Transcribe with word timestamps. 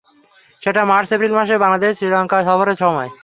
সেটা 0.61 0.81
March 0.91 1.09
April 1.15 1.33
মাসে 1.37 1.55
বাংলাদেশ 1.63 1.81
দলের 1.83 1.97
শ্রীলঙ্কা 1.99 2.37
সফরের 2.47 2.77
সময়। 2.83 3.09